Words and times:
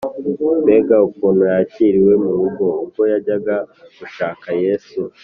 Mbega 0.61 0.95
ukuntu 1.09 1.41
yakiriwe 1.53 2.13
mu 2.23 2.31
rugo! 2.39 2.65
Ubwo 2.83 3.01
yajyaga 3.11 3.55
gushaka 3.99 4.47
Yesu, 4.63 4.99